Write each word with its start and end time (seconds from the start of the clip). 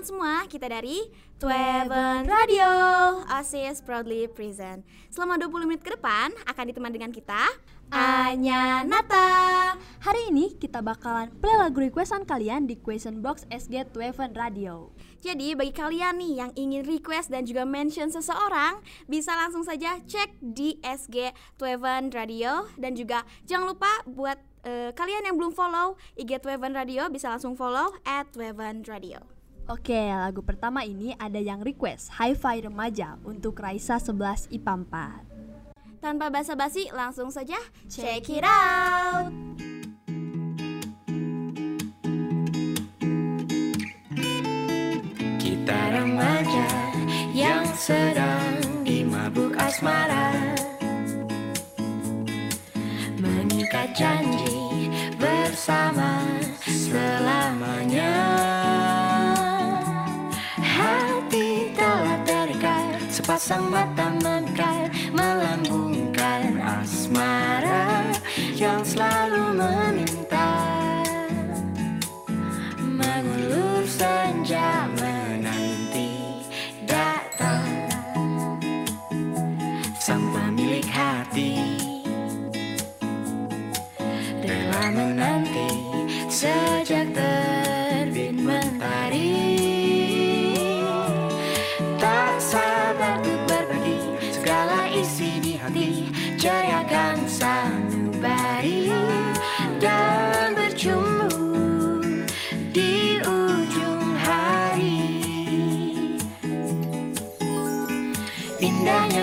teman-teman 0.00 0.16
semua, 0.16 0.48
kita 0.48 0.64
dari 0.64 0.96
Tweven 1.36 2.24
Radio 2.24 2.64
OSIS 3.28 3.84
proudly 3.84 4.32
present. 4.32 4.80
Selama 5.12 5.36
20 5.36 5.68
menit 5.68 5.84
ke 5.84 5.92
depan 5.92 6.32
akan 6.48 6.64
ditemani 6.72 6.96
dengan 6.96 7.12
kita 7.12 7.52
Anya 7.92 8.80
Nata. 8.80 9.76
Hari 10.00 10.32
ini 10.32 10.56
kita 10.56 10.80
bakalan 10.80 11.28
play 11.44 11.52
lagu 11.52 11.84
requestan 11.84 12.24
kalian 12.24 12.64
di 12.64 12.80
question 12.80 13.20
box 13.20 13.44
SG 13.52 13.92
Tweven 13.92 14.32
Radio. 14.32 14.88
Jadi 15.20 15.52
bagi 15.52 15.76
kalian 15.76 16.16
nih 16.16 16.32
yang 16.48 16.50
ingin 16.56 16.80
request 16.88 17.28
dan 17.28 17.44
juga 17.44 17.68
mention 17.68 18.08
seseorang 18.08 18.80
Bisa 19.04 19.36
langsung 19.36 19.68
saja 19.68 20.00
cek 20.00 20.40
di 20.40 20.80
SG 20.80 21.36
Tweven 21.60 22.08
Radio. 22.08 22.72
Dan 22.80 22.96
juga 22.96 23.28
jangan 23.44 23.76
lupa 23.76 23.92
buat 24.08 24.40
uh, 24.64 24.96
kalian 24.96 25.28
yang 25.28 25.36
belum 25.36 25.52
follow 25.52 26.00
IG 26.16 26.40
Tweven 26.40 26.72
Radio 26.72 27.12
bisa 27.12 27.28
langsung 27.28 27.52
follow 27.52 27.92
at 28.08 28.32
Tweven 28.32 28.80
Radio 28.88 29.39
Oke, 29.70 29.94
lagu 29.94 30.42
pertama 30.42 30.82
ini 30.82 31.14
ada 31.14 31.38
yang 31.38 31.62
request 31.62 32.10
Hi-Fi 32.18 32.66
Remaja 32.66 33.14
untuk 33.22 33.54
Raisa 33.62 34.02
11 34.02 34.50
IPA 34.50 34.74
4. 36.02 36.02
Tanpa 36.02 36.26
basa-basi, 36.26 36.90
langsung 36.90 37.30
saja 37.30 37.54
check 37.86 38.26
it 38.34 38.42
out. 38.42 39.30
Kita 45.38 45.80
remaja 45.94 46.66
yang 47.30 47.62
sedang 47.78 48.58
dimabuk 48.82 49.54
asmara 49.54 50.34
Mengikat 53.22 53.94
janji 53.94 54.49
Sepasang 63.50 63.66
mata 63.66 64.14
mekar 64.22 64.86
melambungkan 65.10 66.62
asmara 66.62 68.06
yang 68.54 68.78
selalu 68.86 69.58
meminta 69.58 70.54
Mengulur 72.78 73.82
senja 73.90 74.86
menanti 74.94 76.14
datang. 76.86 77.90
Sang 79.98 80.22
pemilik 80.30 80.86
hati 80.86 81.58
Rela 84.46 84.94
menanti 84.94 85.66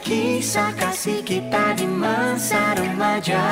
Kisah 0.00 0.72
kasih 0.72 1.20
kita 1.20 1.76
di 1.76 1.84
masa 1.84 2.72
remaja. 2.80 3.44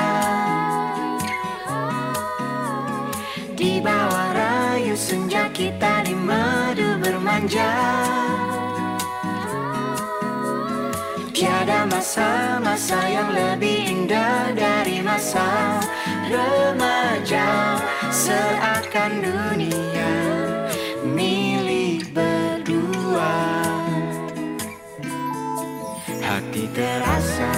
Di 3.53 3.77
bawah 3.85 4.31
rayu 4.33 4.97
senja 4.97 5.53
kita 5.53 6.01
di 6.01 6.17
madu 6.17 6.97
bermanja. 6.97 7.73
Tiada 11.37 11.85
masa-masa 11.93 13.01
yang 13.05 13.37
lebih 13.37 13.93
indah 13.93 14.57
dari 14.57 15.05
masa 15.05 15.77
remaja. 16.33 17.77
Seakan 18.09 19.21
dunia 19.21 20.30
Hati 26.31 26.71
terasa 26.71 27.51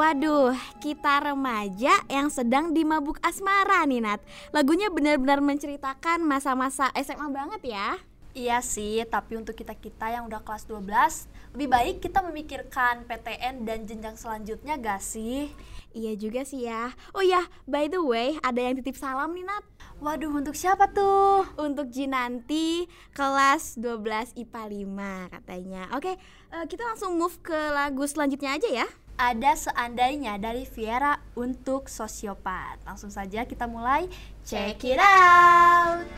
Waduh, 0.00 0.56
kita 0.80 1.20
remaja 1.20 1.92
yang 2.08 2.32
sedang 2.32 2.72
dimabuk 2.72 3.20
asmara 3.20 3.84
nih 3.84 4.00
Nat. 4.00 4.24
Lagunya 4.48 4.88
benar-benar 4.88 5.44
menceritakan 5.44 6.24
masa-masa 6.24 6.88
SMA 6.96 7.28
banget 7.28 7.76
ya. 7.76 8.00
Iya 8.32 8.64
sih, 8.64 9.04
tapi 9.04 9.36
untuk 9.36 9.52
kita-kita 9.52 10.08
yang 10.08 10.24
udah 10.24 10.40
kelas 10.40 10.64
12 10.64 11.28
Lebih 11.52 11.68
baik 11.68 11.96
kita 12.00 12.24
memikirkan 12.24 13.04
PTN 13.04 13.68
dan 13.68 13.84
jenjang 13.84 14.16
selanjutnya 14.16 14.80
gak 14.80 15.04
sih? 15.04 15.52
Iya 15.92 16.16
juga 16.16 16.48
sih 16.48 16.64
ya. 16.64 16.96
Oh 17.12 17.20
ya, 17.20 17.44
by 17.68 17.92
the 17.92 18.00
way, 18.00 18.40
ada 18.40 18.56
yang 18.56 18.80
titip 18.80 18.96
salam 18.96 19.36
nih 19.36 19.44
Nat. 19.44 19.68
Waduh, 20.00 20.32
untuk 20.32 20.56
siapa 20.56 20.88
tuh? 20.88 21.44
Untuk 21.60 21.92
Jinanti, 21.92 22.88
kelas 23.12 23.76
12 23.76 24.32
IPA 24.32 24.62
5 24.64 25.34
katanya. 25.36 25.92
Oke, 25.92 26.16
uh, 26.56 26.64
kita 26.64 26.88
langsung 26.88 27.20
move 27.20 27.36
ke 27.44 27.52
lagu 27.52 28.08
selanjutnya 28.08 28.56
aja 28.56 28.70
ya 28.72 28.88
ada 29.20 29.52
seandainya 29.52 30.40
dari 30.40 30.64
Viera 30.64 31.20
untuk 31.36 31.92
sosiopat. 31.92 32.80
Langsung 32.88 33.12
saja 33.12 33.44
kita 33.44 33.68
mulai 33.68 34.08
check 34.48 34.80
it 34.88 34.96
out. 34.96 36.08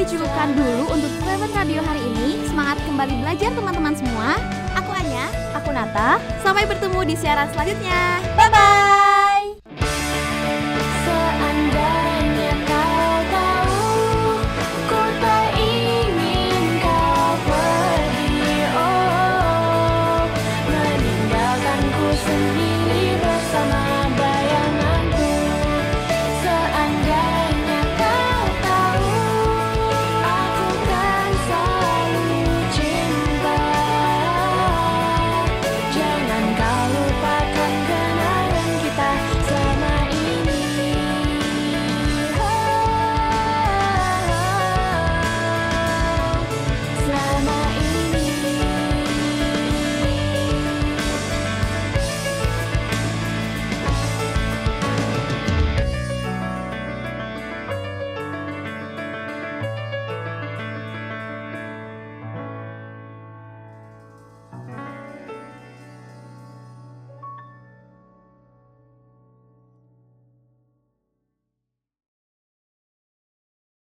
Dicukupkan 0.00 0.56
dulu 0.56 0.96
untuk 0.96 1.12
Clever 1.20 1.50
Radio 1.52 1.84
hari 1.84 2.00
ini. 2.00 2.40
Semangat 2.48 2.80
kembali 2.88 3.20
belajar 3.20 3.52
teman-teman 3.52 3.92
semua. 3.92 4.40
Aku 4.72 4.90
Anya. 4.96 5.28
Aku 5.60 5.68
Nata. 5.76 6.16
Sampai 6.40 6.64
bertemu 6.64 7.04
di 7.04 7.14
siaran 7.20 7.52
selanjutnya. 7.52 8.24
Bye 8.32 8.48
bye. 8.48 8.99